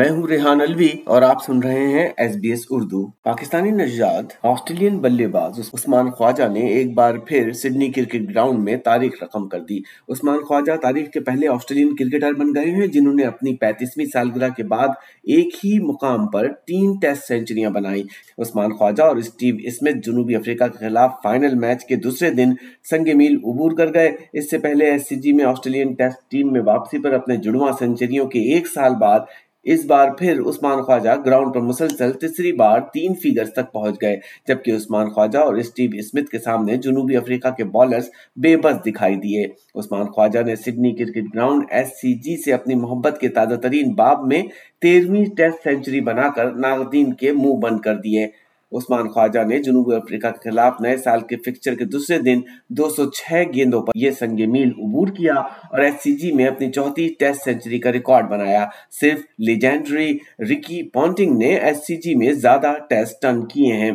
[0.00, 3.06] میں ہوں ریحان الوی اور آپ سن رہے ہیں S B S Urdu.
[3.24, 8.76] Pakistani نژاد، آسٹریلین بلے باز عثمان خواجہ نے ایک بار پھر سڈنی کرکٹ گراؤنڈ میں
[8.76, 9.78] تاریخ رقم کر دی۔
[10.08, 14.48] عثمان خواجہ تاریخ کے پہلے آسٹریلین کرکٹر بن گئے ہیں جنہوں نے اپنی پینتیسویں سالگرہ
[14.48, 14.88] کے بعد
[15.24, 18.02] ایک ہی مقام پر تین ٹیسٹ سینچریاں بنائی
[18.38, 22.54] عثمان خواجہ اور اسٹیو اسمتھ جنوبی افریقہ کے خلاف فائنل میچ کے دوسرے دن
[22.90, 26.52] سنگ میل عبور کر گئے۔ اس سے پہلے ایس سی جی میں آسٹریلین ٹیسٹ ٹیم
[26.52, 29.20] میں واپسی پر اپنے جڑواں سینچریوں کے ایک سال بعد
[29.64, 34.16] اس بار پھر عثمان خواجہ گراؤنڈ پر مسلسل تیسری بار تین فیگرز تک پہنچ گئے،
[34.48, 39.16] جبکہ عثمان خواجہ اور اسٹیو اسمتھ کے سامنے جنوبی افریقہ کے بالرز بے بس دکھائی
[39.16, 43.54] دیے۔ عثمان خواجہ نے Sydney Cricket Ground S C G سے اپنی محبت کے تازہ
[43.54, 44.42] ترین باب میں
[44.82, 48.26] تیرہویں ٹیسٹ سینچری بنا کر ناقدین کے منہ بند کر دیے۔
[48.72, 52.88] عثمان خواجہ نے جنوبی افریقہ کے خلاف نئے سال کے فکسچر کے دوسرے دن دو
[52.88, 56.70] سو چھ گیندوں پر یہ سنگ میل عبور کیا اور ایس سی جی میں اپنی
[56.72, 58.66] چوتھی ٹیسٹ سینچری کا ریکارڈ بنایا۔
[59.00, 60.18] صرف لیجینڈری
[60.50, 63.92] رکی پونٹنگ نے ایس سی جی میں زیادہ ٹیسٹ ٹن کیے ہیں۔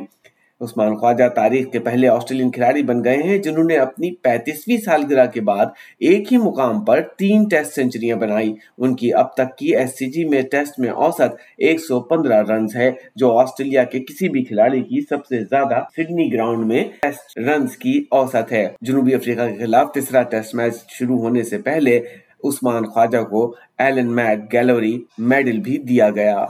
[0.62, 5.26] عثمان خواجہ تاریخ کے پہلے آسٹریلین کھلاڑی بن گئے ہیں، جنہوں نے اپنی پینتیسویں سالگرہ
[5.26, 5.66] کے بعد
[6.00, 10.06] ایک ہی مقام پر تین ٹیسٹ سینچریاں بنائی ان کی اب تک کی ایس سی
[10.12, 14.44] جی میں ٹیسٹ میں اوسط ایک سو پندرہ رنز ہے جو آسٹریلیا کے کسی بھی
[14.44, 19.48] کھلاڑی کی سب سے زیادہ سڈنی گراؤنڈ میں ٹیسٹ رنز کی اوسط ہے۔ جنوبی افریقہ
[19.48, 22.00] کے خلاف تیسرا ٹیسٹ میچ شروع ہونے سے پہلے
[22.44, 26.46] عثمان خواجہ کو ایلن میڈ گیلوری میڈل بھی دیا گیا۔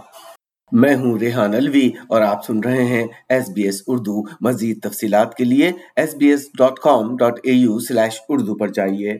[0.77, 5.35] میں ہوں ریحان الوی اور آپ سن رہے ہیں ایس بی ایس اردو۔ مزید تفصیلات
[5.35, 9.17] کے لیے S B S dot com dot A U slash Urdu پر جائیے۔